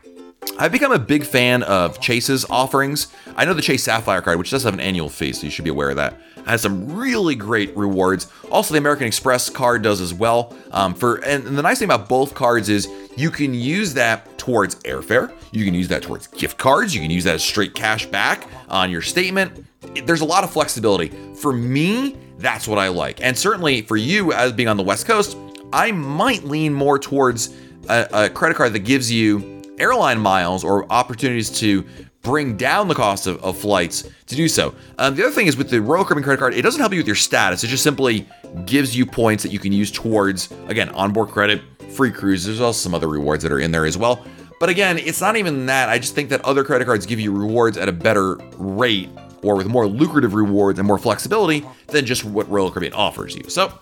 [0.59, 3.09] I've become a big fan of Chase's offerings.
[3.37, 5.65] I know the Chase Sapphire card, which does have an annual fee, so you should
[5.65, 6.15] be aware of that,
[6.47, 8.31] has some really great rewards.
[8.51, 10.55] Also, the American Express card does as well.
[10.71, 14.77] Um, for and the nice thing about both cards is you can use that towards
[14.77, 15.33] airfare.
[15.53, 16.95] You can use that towards gift cards.
[16.95, 19.67] You can use that as straight cash back on your statement.
[20.05, 21.09] There's a lot of flexibility.
[21.35, 23.21] For me, that's what I like.
[23.23, 25.37] And certainly for you, as being on the West Coast,
[25.73, 27.57] I might lean more towards
[27.89, 31.85] a, a credit card that gives you airline miles or opportunities to
[32.27, 34.75] bring down the cost of, of flights to do so.
[34.99, 36.99] Um, the other thing is with the Royal Caribbean credit card, it doesn't help you
[36.99, 37.63] with your status.
[37.63, 38.27] It just simply
[38.65, 41.63] gives you points that you can use towards, again, onboard credit,
[41.93, 42.47] free cruises.
[42.47, 44.27] There's also some other rewards that are in there as well.
[44.59, 45.89] But again, it's not even that.
[45.89, 49.09] I just think that other credit cards give you rewards at a better rate
[49.45, 53.49] or with more lucrative rewards and more flexibility than just what Royal Caribbean offers you.
[53.49, 53.73] So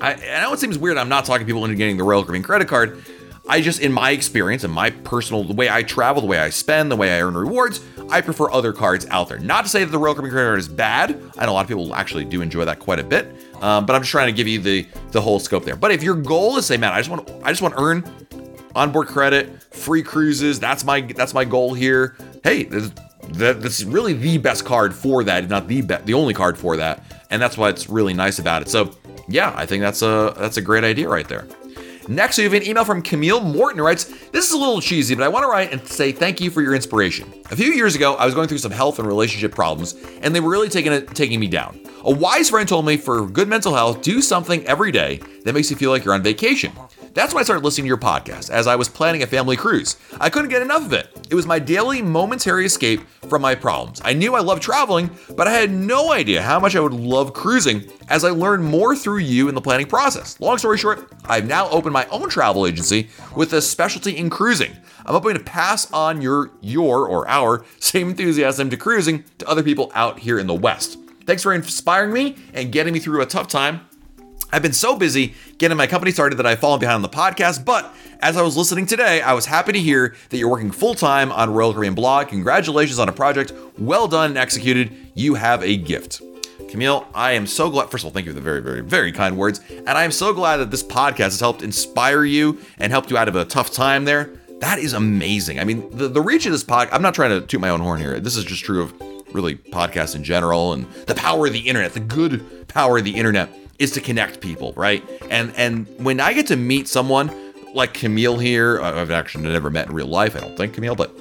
[0.00, 2.44] I, I know it seems weird I'm not talking people into getting the Royal Caribbean
[2.44, 3.02] credit card,
[3.46, 6.48] I just, in my experience and my personal, the way I travel, the way I
[6.48, 9.38] spend, the way I earn rewards, I prefer other cards out there.
[9.38, 11.20] Not to say that the Royal Caribbean credit card is bad.
[11.36, 13.26] I know a lot of people actually do enjoy that quite a bit,
[13.62, 15.76] um, but I'm just trying to give you the the whole scope there.
[15.76, 18.04] But if your goal is say, man, I just want I just want to earn
[18.74, 20.58] onboard credit, free cruises.
[20.58, 22.16] That's my that's my goal here.
[22.42, 22.90] Hey, this,
[23.32, 26.76] that, that's really the best card for that, not the be- the only card for
[26.76, 28.68] that, and that's why it's really nice about it.
[28.68, 28.94] So
[29.28, 31.46] yeah, I think that's a that's a great idea right there.
[32.08, 35.14] Next, we have an email from Camille Morton who writes, This is a little cheesy,
[35.14, 37.32] but I want to write and say thank you for your inspiration.
[37.50, 40.40] A few years ago, I was going through some health and relationship problems, and they
[40.40, 41.80] were really taking taking me down.
[42.04, 45.70] A wise friend told me for good mental health, do something every day that makes
[45.70, 46.72] you feel like you're on vacation.
[47.14, 49.96] That's when I started listening to your podcast as I was planning a family cruise.
[50.20, 51.16] I couldn't get enough of it.
[51.30, 54.00] It was my daily momentary escape from my problems.
[54.04, 57.32] I knew I loved traveling, but I had no idea how much I would love
[57.32, 60.40] cruising as I learned more through you in the planning process.
[60.40, 64.72] Long story short, I've now opened my own travel agency with a specialty in cruising.
[65.06, 69.62] I'm hoping to pass on your your or our same enthusiasm to cruising to other
[69.62, 70.98] people out here in the West.
[71.26, 73.82] Thanks for inspiring me and getting me through a tough time
[74.54, 77.64] I've been so busy getting my company started that I've fallen behind on the podcast,
[77.64, 80.94] but as I was listening today, I was happy to hear that you're working full
[80.94, 82.28] time on Royal Caribbean Blog.
[82.28, 84.94] Congratulations on a project well done and executed.
[85.14, 86.22] You have a gift.
[86.68, 87.90] Camille, I am so glad.
[87.90, 89.60] First of all, thank you for the very, very, very kind words.
[89.70, 93.16] And I am so glad that this podcast has helped inspire you and helped you
[93.18, 94.30] out of a tough time there.
[94.60, 95.58] That is amazing.
[95.58, 97.80] I mean, the, the reach of this podcast, I'm not trying to toot my own
[97.80, 98.20] horn here.
[98.20, 98.94] This is just true of
[99.32, 103.16] really podcasts in general and the power of the internet, the good power of the
[103.16, 105.02] internet is to connect people, right?
[105.30, 107.30] And and when I get to meet someone
[107.74, 111.14] like Camille here, I've actually never met in real life, I don't think Camille, but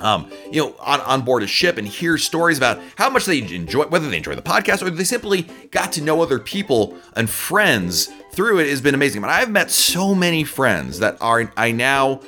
[0.00, 3.38] um, you know, on, on board a ship and hear stories about how much they
[3.38, 7.30] enjoy, whether they enjoy the podcast or they simply got to know other people and
[7.30, 9.22] friends through it has been amazing.
[9.22, 12.20] But I've met so many friends that are I now,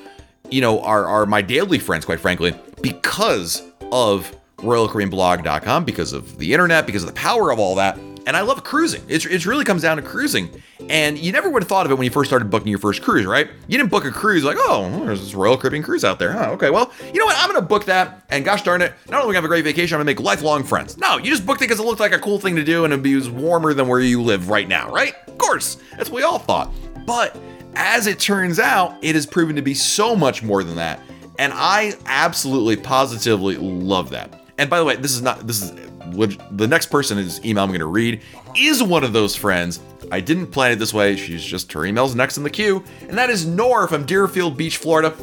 [0.50, 6.52] you know, are are my daily friends, quite frankly, because of RoyalCaribbeanBlog.com, because of the
[6.52, 7.98] internet, because of the power of all that.
[8.28, 9.02] And I love cruising.
[9.08, 10.50] It's, it really comes down to cruising.
[10.90, 13.00] And you never would have thought of it when you first started booking your first
[13.00, 13.48] cruise, right?
[13.68, 16.32] You didn't book a cruise like, oh, hmm, there's this Royal Caribbean cruise out there.
[16.32, 17.36] Huh, okay, well, you know what?
[17.38, 18.26] I'm going to book that.
[18.28, 20.20] And gosh darn it, not only going to have a great vacation, I'm going to
[20.20, 20.98] make lifelong friends.
[20.98, 22.92] No, you just booked it because it looked like a cool thing to do and
[22.92, 25.14] it'd be warmer than where you live right now, right?
[25.26, 25.78] Of course.
[25.96, 26.70] That's what we all thought.
[27.06, 27.34] But
[27.76, 31.00] as it turns out, it has proven to be so much more than that.
[31.38, 34.38] And I absolutely, positively love that.
[34.58, 37.70] And by the way, this is not, this is the next person whose email I'm
[37.70, 38.20] going to read
[38.56, 39.80] is one of those friends.
[40.10, 41.16] I didn't plan it this way.
[41.16, 44.76] She's just her email's next in the queue, and that is Nora from Deerfield Beach,
[44.76, 45.14] Florida.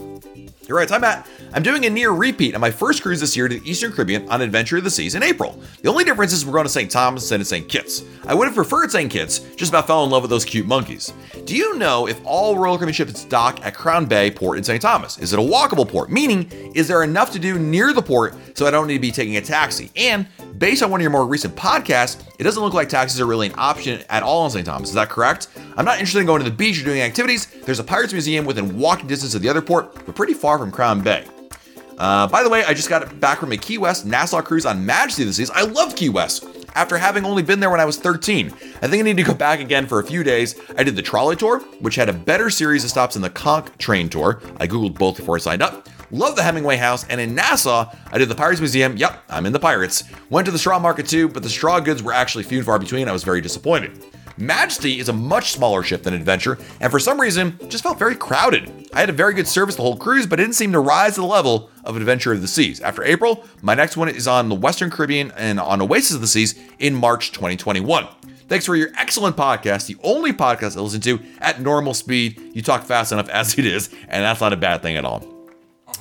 [0.68, 1.28] You're right, I'm at.
[1.54, 4.28] I'm doing a near repeat on my first cruise this year to the Eastern Caribbean
[4.30, 5.60] on Adventure of the Seas in April.
[5.84, 6.90] The only difference is we're going to St.
[6.90, 7.70] Thomas instead of St.
[7.70, 8.04] Kitts.
[8.26, 9.12] I would have preferred St.
[9.12, 11.14] Kitts, just about fell in love with those cute monkeys.
[11.46, 14.82] Do you know if all Royal Caribbean ships dock at Crown Bay Port in St.
[14.82, 15.20] Thomas?
[15.20, 16.10] Is it a walkable port?
[16.10, 19.12] Meaning, is there enough to do near the port so I don't need to be
[19.12, 19.92] taking a taxi?
[19.96, 20.26] And
[20.58, 23.48] based on one of your more recent podcasts, it doesn't look like taxis are really
[23.48, 24.66] an option at all in St.
[24.66, 24.90] Thomas.
[24.90, 25.48] Is that correct?
[25.78, 27.46] I'm not interested in going to the beach or doing activities.
[27.46, 30.72] There's a Pirates Museum within walking distance of the other port, but pretty far from
[30.72, 31.26] Crown Bay.
[31.98, 34.86] Uh, by the way, I just got back from a Key West Nassau cruise on
[34.86, 35.50] Majesty the Seas.
[35.52, 38.48] I love Key West after having only been there when I was 13.
[38.48, 38.52] I
[38.88, 40.56] think I need to go back again for a few days.
[40.78, 43.70] I did the trolley tour, which had a better series of stops than the Conch
[43.78, 44.42] train tour.
[44.60, 45.88] I googled both before I signed up.
[46.12, 48.96] Love the Hemingway House, and in Nassau, I did the Pirates Museum.
[48.96, 50.04] Yep, I'm in the Pirates.
[50.30, 52.78] Went to the straw market too, but the straw goods were actually few and far
[52.78, 53.08] between.
[53.08, 54.06] I was very disappointed.
[54.38, 58.16] Majesty is a much smaller ship than Adventure, and for some reason, just felt very
[58.16, 58.90] crowded.
[58.94, 61.16] I had a very good service the whole cruise, but it didn't seem to rise
[61.16, 62.82] to the level of Adventure of the Seas.
[62.82, 66.28] After April, my next one is on the Western Caribbean and on Oasis of the
[66.28, 68.08] Seas in March 2021.
[68.48, 72.52] Thanks for your excellent podcast, the only podcast I listen to at normal speed.
[72.54, 75.35] You talk fast enough as it is, and that's not a bad thing at all.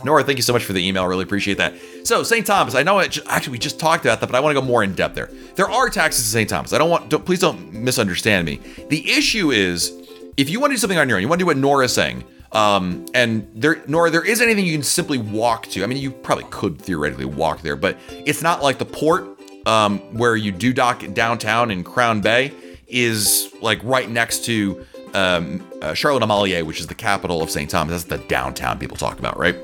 [0.03, 1.03] Nora, thank you so much for the email.
[1.03, 1.75] I really appreciate that.
[2.05, 2.47] So, St.
[2.47, 4.67] Thomas, I know it, actually we just talked about that, but I want to go
[4.67, 5.31] more in depth there.
[5.55, 6.49] There are taxes to St.
[6.49, 6.73] Thomas.
[6.73, 8.61] I don't want, don't, please don't misunderstand me.
[8.89, 9.93] The issue is
[10.37, 11.85] if you want to do something on your own, you want to do what Nora
[11.85, 12.25] is saying.
[12.53, 15.83] Um, and there, Nora, there is anything you can simply walk to.
[15.83, 19.27] I mean, you probably could theoretically walk there, but it's not like the port
[19.67, 22.53] um, where you do dock downtown in Crown Bay
[22.87, 27.69] is like right next to um, uh, Charlotte Amalie, which is the capital of St.
[27.69, 28.05] Thomas.
[28.05, 29.57] That's the downtown people talk about, right?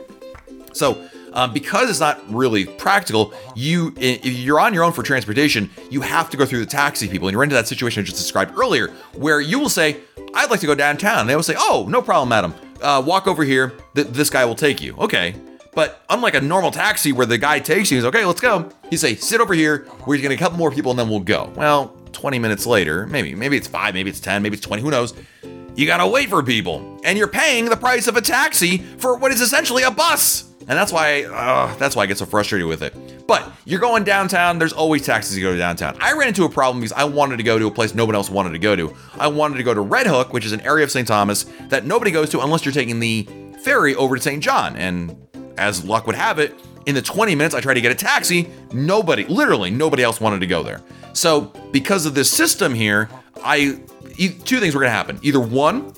[0.72, 6.00] So, um, because it's not really practical, you you're on your own for transportation, you
[6.00, 8.58] have to go through the taxi people, and you're into that situation I just described
[8.58, 9.98] earlier, where you will say,
[10.34, 12.54] "I'd like to go downtown." And they will say, "Oh, no problem, madam.
[12.82, 13.72] Uh, walk over here.
[13.94, 15.34] Th- this guy will take you." Okay.
[15.72, 18.68] But unlike a normal taxi where the guy takes you, he's okay, let's go.
[18.90, 19.86] He say, sit over here.
[20.00, 21.52] We're gonna get a couple more people and then we'll go.
[21.54, 24.90] Well, 20 minutes later, maybe, maybe it's five, maybe it's 10, maybe it's 20, who
[24.90, 25.14] knows?
[25.76, 29.30] You gotta wait for people, and you're paying the price of a taxi for what
[29.30, 30.49] is essentially a bus.
[30.70, 33.26] And that's why uh, that's why I get so frustrated with it.
[33.26, 35.96] But you're going downtown, there's always taxis to go to downtown.
[36.00, 38.30] I ran into a problem because I wanted to go to a place nobody else
[38.30, 38.94] wanted to go to.
[39.18, 41.08] I wanted to go to Red Hook, which is an area of St.
[41.08, 43.28] Thomas that nobody goes to unless you're taking the
[43.64, 44.40] ferry over to St.
[44.40, 44.76] John.
[44.76, 45.16] And
[45.58, 46.54] as luck would have it,
[46.86, 50.38] in the 20 minutes I tried to get a taxi, nobody, literally nobody else wanted
[50.38, 50.82] to go there.
[51.14, 53.10] So, because of this system here,
[53.42, 53.80] I
[54.44, 55.18] two things were going to happen.
[55.22, 55.92] Either one,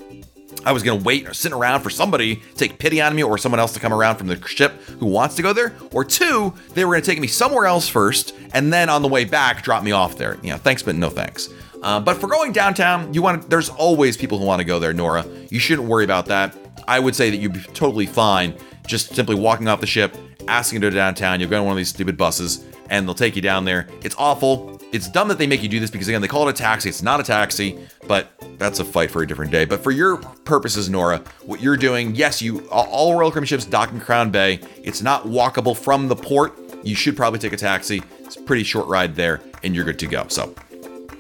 [0.64, 3.22] I was going to wait or sit around for somebody to take pity on me
[3.22, 5.74] or someone else to come around from the ship who wants to go there.
[5.92, 9.08] Or two, they were going to take me somewhere else first and then on the
[9.08, 10.38] way back drop me off there.
[10.42, 11.48] You know, thanks, but no thanks.
[11.82, 14.78] Uh, but for going downtown, you want to, there's always people who want to go
[14.78, 15.26] there, Nora.
[15.50, 16.56] You shouldn't worry about that.
[16.86, 18.54] I would say that you'd be totally fine
[18.86, 20.16] just simply walking off the ship,
[20.48, 21.40] asking to go downtown.
[21.40, 23.88] You'll go on one of these stupid buses and they'll take you down there.
[24.02, 24.80] It's awful.
[24.92, 26.90] It's dumb that they make you do this because again, they call it a taxi.
[26.90, 29.64] It's not a taxi, but that's a fight for a different day.
[29.64, 33.90] But for your purposes, Nora, what you're doing, yes, you all Royal Caribbean ships dock
[33.90, 34.60] in Crown Bay.
[34.84, 36.58] It's not walkable from the port.
[36.84, 38.02] You should probably take a taxi.
[38.20, 40.26] It's a pretty short ride there, and you're good to go.
[40.28, 40.54] So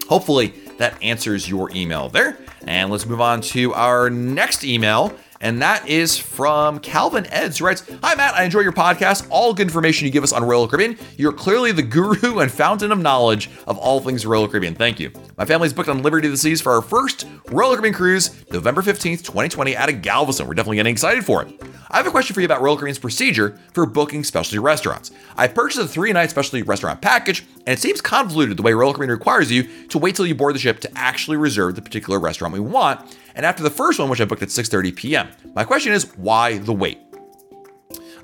[0.06, 2.36] hopefully that answers your email there.
[2.66, 7.66] And let's move on to our next email and that is from Calvin Eds, who
[7.66, 8.34] writes Hi, Matt.
[8.34, 9.26] I enjoy your podcast.
[9.28, 10.96] All good information you give us on Royal Caribbean.
[11.18, 14.74] You're clearly the guru and fountain of knowledge of all things Royal Caribbean.
[14.74, 15.12] Thank you.
[15.36, 18.82] My family's booked on Liberty of the Seas for our first Royal Caribbean cruise, November
[18.82, 20.46] 15th, 2020, out of Galveston.
[20.46, 21.60] We're definitely getting excited for it.
[21.90, 25.10] I have a question for you about Royal Caribbean's procedure for booking specialty restaurants.
[25.36, 28.94] I purchased a three night specialty restaurant package, and it seems convoluted the way Royal
[28.94, 32.18] Caribbean requires you to wait till you board the ship to actually reserve the particular
[32.18, 33.00] restaurant we want.
[33.34, 36.58] And after the first one, which I booked at 6:30 p.m., my question is why
[36.58, 36.98] the wait?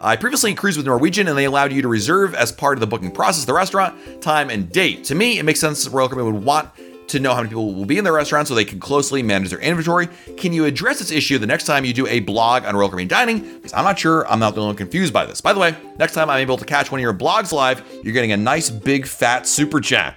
[0.00, 2.86] I previously cruised with Norwegian and they allowed you to reserve as part of the
[2.86, 5.04] booking process the restaurant, time, and date.
[5.04, 6.70] To me, it makes sense Royal Caribbean would want
[7.08, 9.50] to know how many people will be in their restaurant so they can closely manage
[9.50, 10.08] their inventory.
[10.36, 13.08] Can you address this issue the next time you do a blog on Royal Caribbean
[13.08, 13.40] dining?
[13.40, 15.40] Because I'm not sure I'm not the only one confused by this.
[15.40, 18.14] By the way, next time I'm able to catch one of your blogs live, you're
[18.14, 20.16] getting a nice big fat super chat.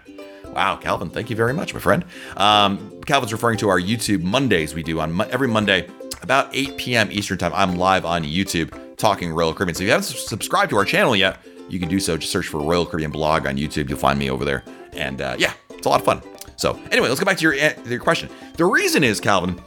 [0.54, 2.04] Wow, Calvin, thank you very much, my friend.
[2.36, 5.88] Um, Calvin's referring to our YouTube Mondays we do on mo- every Monday
[6.22, 7.10] about 8 p.m.
[7.12, 7.54] Eastern Time.
[7.56, 9.76] I'm live on YouTube talking Royal Caribbean.
[9.76, 12.18] So if you haven't subscribed to our channel yet, you can do so.
[12.18, 13.90] Just search for Royal Caribbean blog on YouTube.
[13.90, 14.64] You'll find me over there.
[14.94, 16.22] And uh, yeah, it's a lot of fun.
[16.58, 18.30] So anyway, let's go back to your eh, your question.
[18.58, 19.60] The reason is Calvin,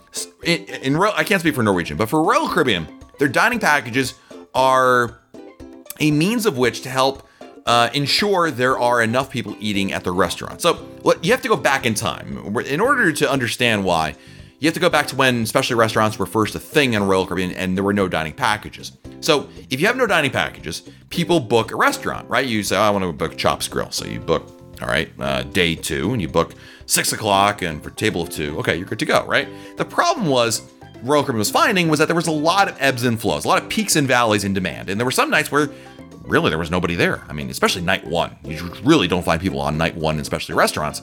[0.44, 2.86] in, in I can't speak for Norwegian, but for Royal Caribbean,
[3.18, 4.14] their dining packages
[4.54, 5.20] are
[5.98, 7.23] a means of which to help
[7.66, 10.60] uh, ensure there are enough people eating at the restaurant.
[10.60, 14.16] So what you have to go back in time in order to understand why.
[14.60, 17.26] You have to go back to when specialty restaurants were first a thing in Royal
[17.26, 18.92] Caribbean and there were no dining packages.
[19.20, 22.46] So if you have no dining packages, people book a restaurant, right?
[22.46, 23.90] You say, oh, I want to book Chops Grill.
[23.90, 24.48] So you book,
[24.80, 26.54] all right, uh, day two, and you book
[26.86, 28.58] six o'clock and for table of two.
[28.60, 29.48] Okay, you're good to go, right?
[29.76, 30.62] The problem was
[31.02, 33.48] Royal Caribbean was finding was that there was a lot of ebbs and flows, a
[33.48, 34.88] lot of peaks and valleys in demand.
[34.88, 35.68] And there were some nights where
[36.24, 37.22] really there was nobody there.
[37.28, 38.36] I mean, especially night one.
[38.44, 41.02] You really don't find people on night one, especially restaurants.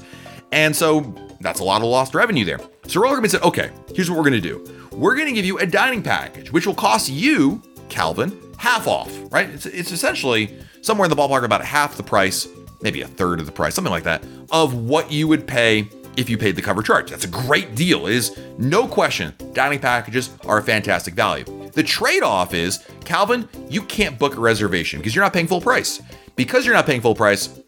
[0.52, 2.60] And so that's a lot of lost revenue there.
[2.88, 4.64] So Royal Caribbean said, okay, here's what we're gonna do.
[4.92, 9.50] We're gonna give you a dining package, which will cost you, Calvin, half off, right?
[9.50, 12.48] It's, it's essentially somewhere in the ballpark about half the price,
[12.82, 16.30] maybe a third of the price, something like that, of what you would pay if
[16.30, 17.10] you paid the cover charge.
[17.10, 18.08] That's a great deal.
[18.08, 19.34] It is no question.
[19.54, 21.46] Dining packages are a fantastic value.
[21.74, 25.62] The trade off is, Calvin, you can't book a reservation because you're not paying full
[25.62, 26.02] price.
[26.36, 27.60] Because you're not paying full price,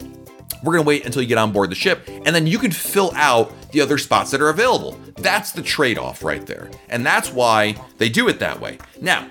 [0.62, 2.70] we're going to wait until you get on board the ship, and then you can
[2.70, 4.98] fill out the other spots that are available.
[5.16, 6.70] That's the trade off right there.
[6.88, 8.78] And that's why they do it that way.
[9.00, 9.28] Now,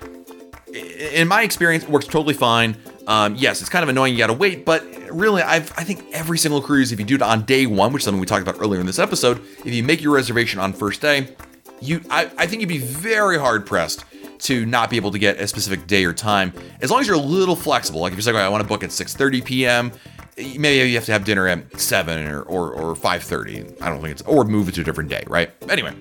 [0.72, 2.76] in my experience, it works totally fine.
[3.06, 6.04] Um, yes, it's kind of annoying you got to wait, but really, I've, I think
[6.12, 8.42] every single cruise, if you do it on day one, which is something we talked
[8.42, 11.34] about earlier in this episode, if you make your reservation on first day,
[11.80, 14.04] you I, I think you'd be very hard pressed
[14.44, 16.52] to not be able to get a specific day or time.
[16.80, 18.84] As long as you're a little flexible like if you're saying i want to book
[18.84, 19.92] at 6.30 p.m
[20.36, 24.12] maybe you have to have dinner at 7 or, or, or 5.30 i don't think
[24.12, 25.50] it's or move it to a different day right?
[25.68, 25.94] Anyway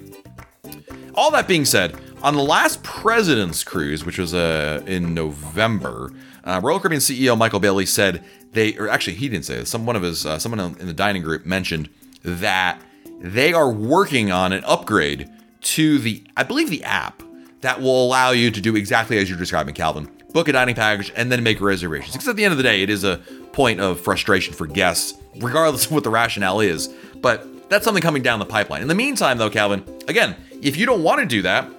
[1.15, 6.11] all that being said on the last president's cruise which was uh, in november
[6.43, 9.85] uh, royal caribbean ceo michael Bayley said they or actually he didn't say this some
[9.85, 11.89] one of his uh, someone in the dining group mentioned
[12.23, 12.81] that
[13.19, 15.29] they are working on an upgrade
[15.61, 17.23] to the i believe the app
[17.63, 20.09] that will allow you to do exactly as you're describing, Calvin.
[20.33, 22.11] Book a dining package and then make reservations.
[22.11, 23.17] Because at the end of the day, it is a
[23.53, 26.93] point of frustration for guests, regardless of what the rationale is.
[27.21, 28.81] But that's something coming down the pipeline.
[28.81, 31.69] In the meantime, though, Calvin, again, if you don't want to do that,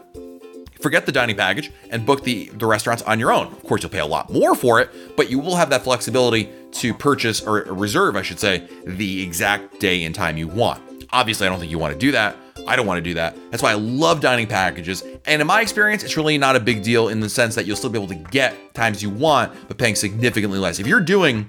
[0.80, 3.48] forget the dining package and book the, the restaurants on your own.
[3.48, 6.48] Of course, you'll pay a lot more for it, but you will have that flexibility
[6.72, 10.82] to purchase or reserve, I should say, the exact day and time you want.
[11.12, 12.36] Obviously, I don't think you want to do that.
[12.66, 13.36] I don't want to do that.
[13.50, 15.02] That's why I love dining packages.
[15.26, 17.76] And in my experience, it's really not a big deal in the sense that you'll
[17.76, 20.78] still be able to get times you want, but paying significantly less.
[20.78, 21.48] If you're doing,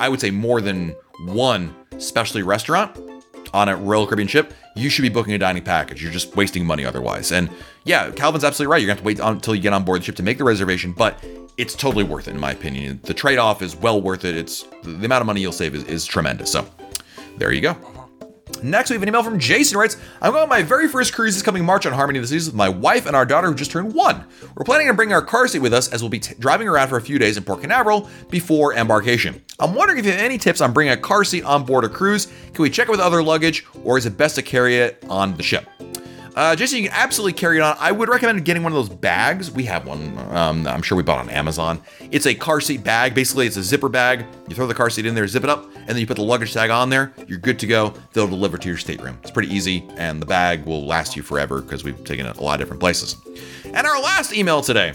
[0.00, 0.94] I would say, more than
[1.26, 2.98] one specialty restaurant
[3.52, 6.02] on a Royal Caribbean ship, you should be booking a dining package.
[6.02, 7.30] You're just wasting money otherwise.
[7.30, 7.48] And
[7.84, 8.80] yeah, Calvin's absolutely right.
[8.80, 10.44] You're to have to wait until you get on board the ship to make the
[10.44, 11.22] reservation, but
[11.58, 13.00] it's totally worth it, in my opinion.
[13.04, 14.36] The trade off is well worth it.
[14.36, 16.50] It's the amount of money you'll save is, is tremendous.
[16.50, 16.66] So
[17.36, 17.91] there you go.
[18.62, 21.34] Next, we have an email from Jason writes, I'm going on my very first cruise
[21.34, 23.54] this coming March on Harmony of the Seas with my wife and our daughter who
[23.54, 24.24] just turned one.
[24.54, 26.88] We're planning on bringing our car seat with us as we'll be t- driving around
[26.88, 29.42] for a few days in Port Canaveral before embarkation.
[29.58, 31.88] I'm wondering if you have any tips on bringing a car seat on board a
[31.88, 32.26] cruise.
[32.52, 35.36] Can we check it with other luggage or is it best to carry it on
[35.36, 35.68] the ship?
[36.34, 37.76] Uh, Jason, you can absolutely carry it on.
[37.78, 39.50] I would recommend getting one of those bags.
[39.50, 40.16] We have one.
[40.30, 41.82] Um, I'm sure we bought on Amazon.
[42.10, 43.14] It's a car seat bag.
[43.14, 44.24] Basically, it's a zipper bag.
[44.48, 46.22] You throw the car seat in there, zip it up, and then you put the
[46.22, 47.12] luggage tag on there.
[47.26, 47.94] You're good to go.
[48.12, 49.18] They'll deliver to your stateroom.
[49.22, 52.42] It's pretty easy, and the bag will last you forever because we've taken it a
[52.42, 53.16] lot of different places.
[53.64, 54.92] And our last email today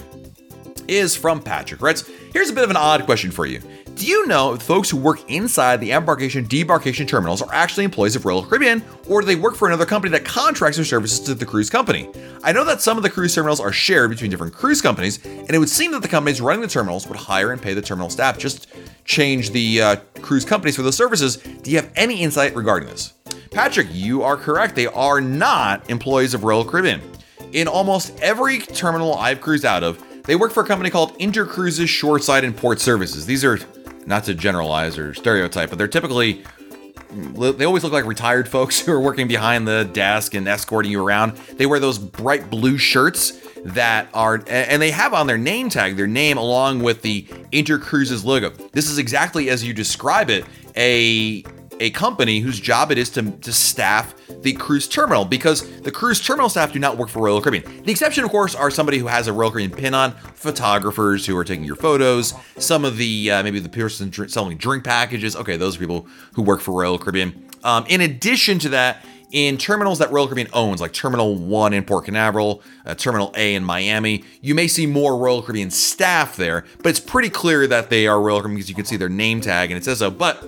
[0.87, 1.81] is from Patrick.
[1.81, 2.01] Right?
[2.33, 3.61] Here's a bit of an odd question for you.
[3.97, 8.15] Do you know if folks who work inside the embarkation debarkation terminals are actually employees
[8.15, 11.33] of Royal Caribbean, or do they work for another company that contracts their services to
[11.33, 12.07] the cruise company?
[12.43, 15.49] I know that some of the cruise terminals are shared between different cruise companies, and
[15.49, 18.11] it would seem that the companies running the terminals would hire and pay the terminal
[18.11, 18.67] staff, just
[19.03, 21.37] change the uh, cruise companies for those services.
[21.37, 23.13] Do you have any insight regarding this?
[23.49, 24.75] Patrick, you are correct.
[24.75, 27.01] They are not employees of Royal Caribbean.
[27.51, 31.87] In almost every terminal I've cruised out of, they work for a company called Intercruises
[31.87, 33.25] Shoreside and Port Services.
[33.25, 33.57] These are
[34.07, 36.43] not to generalize or stereotype, but they're typically
[37.09, 41.05] they always look like retired folks who are working behind the desk and escorting you
[41.05, 41.37] around.
[41.57, 45.97] They wear those bright blue shirts that are, and they have on their name tag
[45.97, 48.49] their name along with the Intercruises logo.
[48.71, 50.45] This is exactly as you describe it
[50.75, 51.43] a
[51.79, 56.19] a company whose job it is to, to staff the cruise terminal because the cruise
[56.19, 57.83] terminal staff do not work for Royal Caribbean.
[57.83, 61.37] The exception, of course, are somebody who has a Royal Caribbean pin on, photographers who
[61.37, 65.35] are taking your photos, some of the uh, maybe the person drink, selling drink packages.
[65.35, 67.49] Okay, those are people who work for Royal Caribbean.
[67.63, 71.83] Um, in addition to that, in terminals that Royal Caribbean owns, like Terminal 1 in
[71.83, 76.63] Port Canaveral, uh, Terminal A in Miami, you may see more Royal Caribbean staff there,
[76.77, 79.41] but it's pretty clear that they are Royal Caribbean because you can see their name
[79.41, 80.09] tag and it says so.
[80.09, 80.41] But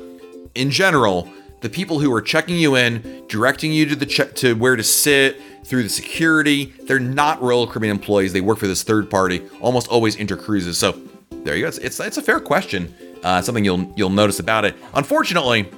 [0.59, 1.29] in general,
[1.61, 4.83] the people who are checking you in, directing you to the check to where to
[4.83, 8.33] sit through the security, they're not Royal Caribbean employees.
[8.33, 10.75] They work for this third party, almost always intercruises.
[10.75, 10.99] So
[11.43, 11.69] there you go.
[11.69, 12.93] It's it's, it's a fair question.
[13.23, 14.75] Uh, something you'll you'll notice about it.
[14.93, 15.69] Unfortunately,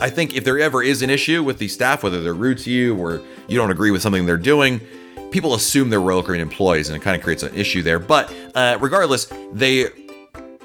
[0.00, 2.70] I think if there ever is an issue with the staff, whether they're rude to
[2.70, 4.80] you or you don't agree with something they're doing,
[5.30, 7.98] people assume they're Royal Caribbean employees, and it kind of creates an issue there.
[7.98, 9.88] But uh, regardless, they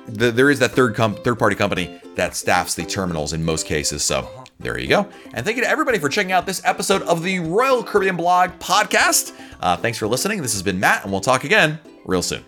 [0.08, 3.66] the, there is that third com- third party company that staffs the terminals in most
[3.66, 4.04] cases.
[4.04, 4.30] So
[4.60, 5.08] there you go.
[5.34, 8.52] And thank you to everybody for checking out this episode of the Royal Caribbean Blog
[8.60, 9.34] podcast.
[9.60, 10.42] Uh, thanks for listening.
[10.42, 12.44] This has been Matt, and we'll talk again real soon.